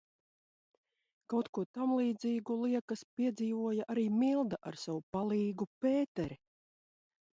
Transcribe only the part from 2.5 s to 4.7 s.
liekas, piedzīvoja arī Milda